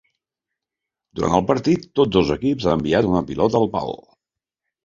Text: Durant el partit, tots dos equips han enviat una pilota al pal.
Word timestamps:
Durant 1.19 1.35
el 1.39 1.45
partit, 1.51 1.85
tots 1.99 2.13
dos 2.17 2.31
equips 2.39 2.67
han 2.71 2.81
enviat 2.81 3.11
una 3.13 3.25
pilota 3.31 3.63
al 3.63 3.73
pal. 3.77 3.95